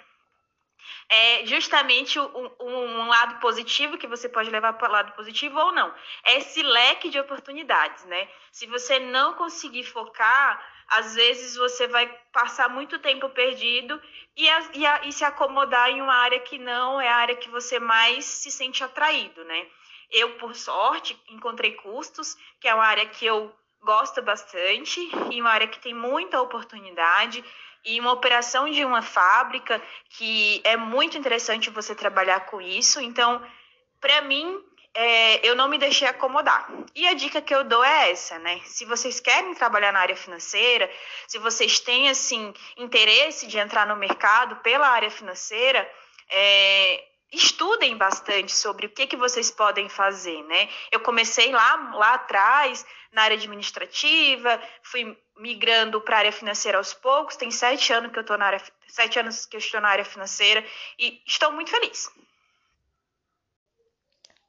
é 1.10 1.46
justamente 1.46 2.20
um, 2.20 2.52
um, 2.60 3.08
lado 3.08 3.40
positivo 3.40 3.98
que 3.98 4.08
você 4.08 4.28
pode 4.28 4.50
levar 4.50 4.74
para 4.74 4.90
o 4.90 4.92
lado 4.92 5.12
positivo 5.14 5.60
ou 5.60 5.72
não. 5.72 5.94
É 6.24 6.38
esse 6.38 6.62
leque 6.62 7.10
de 7.10 7.20
oportunidades, 7.20 8.06
né? 8.06 8.28
Se 8.52 8.66
você 8.66 9.00
não 9.00 9.34
conseguir 9.34 9.84
focar, 9.84 10.64
às 10.88 11.16
vezes 11.16 11.56
você 11.56 11.88
vai 11.88 12.08
passar 12.32 12.70
muito 12.70 13.00
tempo 13.00 13.30
perdido 13.30 14.02
e, 14.36 14.50
a, 14.50 14.64
e, 14.74 14.86
a, 14.86 15.06
e 15.06 15.12
se 15.12 15.24
acomodar 15.24 15.90
em 15.90 16.02
uma 16.02 16.16
área 16.16 16.40
que 16.40 16.58
não 16.58 17.00
é 17.00 17.08
a 17.08 17.16
área 17.16 17.36
que 17.36 17.50
você 17.50 17.80
mais 17.80 18.26
se 18.26 18.52
sente 18.52 18.84
atraído, 18.84 19.44
né? 19.46 19.68
Eu, 20.12 20.36
por 20.38 20.56
sorte, 20.56 21.20
encontrei 21.30 21.72
custos, 21.74 22.38
que 22.60 22.68
é 22.68 22.76
uma 22.76 22.86
área 22.86 23.06
que 23.08 23.26
eu 23.26 23.54
gosto 23.82 24.22
bastante 24.22 25.00
e 25.32 25.42
uma 25.42 25.50
área 25.50 25.68
que 25.68 25.80
tem 25.80 25.94
muita 25.94 26.42
oportunidade 26.42 27.44
e 27.86 28.00
uma 28.00 28.12
operação 28.12 28.70
de 28.70 28.84
uma 28.86 29.02
fábrica 29.02 29.82
que 30.10 30.62
é 30.64 30.78
muito 30.78 31.18
interessante 31.18 31.70
você 31.70 31.94
trabalhar 31.94 32.42
com 32.46 32.62
isso. 32.62 33.00
Então, 33.02 33.42
para 34.00 34.22
mim, 34.22 34.62
é, 34.94 35.46
eu 35.48 35.56
não 35.56 35.68
me 35.68 35.78
deixei 35.78 36.08
acomodar. 36.08 36.70
E 36.96 37.08
a 37.08 37.14
dica 37.14 37.42
que 37.42 37.54
eu 37.54 37.64
dou 37.64 37.84
é 37.84 38.12
essa, 38.12 38.38
né? 38.40 38.62
Se 38.66 38.86
vocês 38.86 39.20
querem 39.20 39.54
trabalhar 39.56 39.92
na 39.92 40.00
área 40.00 40.16
financeira, 40.16 40.90
se 41.28 41.40
vocês 41.40 41.80
têm 41.80 42.10
assim 42.10 42.54
interesse 42.78 43.48
de 43.48 43.58
entrar 43.58 43.88
no 43.88 43.96
mercado 43.96 44.58
pela 44.58 44.88
área 44.88 45.10
financeira, 45.10 45.90
é, 46.30 47.04
estudem 47.34 47.98
bastante 47.98 48.56
sobre 48.56 48.86
o 48.86 48.90
que, 48.90 49.08
que 49.08 49.18
vocês 49.18 49.50
podem 49.50 49.90
fazer, 49.90 50.44
né? 50.44 50.70
Eu 50.92 51.00
comecei 51.00 51.52
lá, 51.52 51.92
lá 51.96 52.14
atrás, 52.14 52.86
na 53.12 53.24
área 53.24 53.36
administrativa, 53.36 54.62
fui 54.84 55.18
migrando 55.38 56.00
para 56.00 56.18
a 56.18 56.20
área 56.20 56.32
financeira 56.32 56.78
aos 56.78 56.94
poucos, 56.94 57.36
tem 57.36 57.50
sete 57.50 57.92
anos 57.92 58.12
que 58.12 58.20
eu 58.20 58.22
estou 58.22 58.38
na 58.38 58.46
área, 58.46 58.62
sete 58.88 59.20
anos 59.20 59.46
que 59.46 59.58
estou 59.58 59.82
na 59.82 59.90
área 59.90 60.06
financeira 60.06 60.64
e 61.00 61.22
estou 61.26 61.52
muito 61.52 61.72
feliz. 61.72 62.10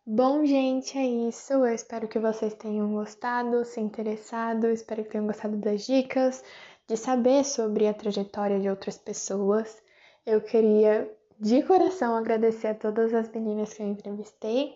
Bom, 0.07 0.45
gente, 0.45 0.99
é 0.99 1.29
isso. 1.29 1.55
Eu 1.55 1.75
espero 1.75 2.07
que 2.07 2.19
vocês 2.19 2.53
tenham 2.53 2.93
gostado, 2.93 3.65
se 3.65 3.81
interessado, 3.81 4.67
espero 4.67 5.03
que 5.03 5.11
tenham 5.11 5.27
gostado 5.27 5.57
das 5.57 5.87
dicas, 5.87 6.45
de 6.87 6.95
saber 6.95 7.43
sobre 7.43 7.89
a 7.89 7.95
trajetória 7.95 8.61
de 8.61 8.69
outras 8.69 8.99
pessoas. 8.99 9.83
Eu 10.27 10.43
queria 10.43 11.11
de 11.41 11.63
coração 11.63 12.15
agradecer 12.15 12.69
a 12.69 12.75
todas 12.75 13.13
as 13.13 13.29
meninas 13.31 13.75
que 13.75 13.83
eu 13.83 13.87
entrevistei. 13.87 14.75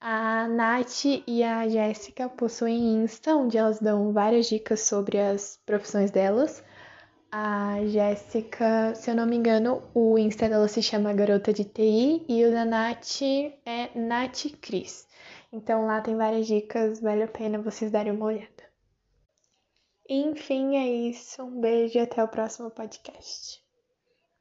A 0.00 0.48
Nath 0.48 1.04
e 1.26 1.42
a 1.42 1.68
Jéssica 1.68 2.28
possuem 2.28 3.02
Insta, 3.02 3.36
onde 3.36 3.58
elas 3.58 3.80
dão 3.80 4.12
várias 4.12 4.46
dicas 4.46 4.80
sobre 4.80 5.18
as 5.18 5.60
profissões 5.66 6.10
delas. 6.10 6.64
A 7.30 7.76
Jéssica, 7.86 8.94
se 8.94 9.10
eu 9.10 9.14
não 9.14 9.26
me 9.26 9.36
engano, 9.36 9.82
o 9.94 10.18
Insta 10.18 10.48
dela 10.48 10.68
se 10.68 10.82
chama 10.82 11.12
Garota 11.12 11.52
de 11.52 11.64
TI 11.64 12.24
e 12.28 12.44
o 12.44 12.50
da 12.50 12.64
Nath 12.64 13.22
é 13.66 13.90
Nath 13.94 14.46
Cris. 14.60 15.06
Então 15.52 15.86
lá 15.86 16.00
tem 16.00 16.16
várias 16.16 16.46
dicas, 16.46 17.00
vale 17.00 17.22
a 17.24 17.28
pena 17.28 17.60
vocês 17.60 17.90
darem 17.90 18.12
uma 18.12 18.26
olhada. 18.26 18.70
Enfim, 20.08 20.76
é 20.76 20.88
isso. 20.88 21.42
Um 21.42 21.60
beijo 21.60 21.98
e 21.98 22.00
até 22.00 22.24
o 22.24 22.28
próximo 22.28 22.70
podcast. 22.70 23.62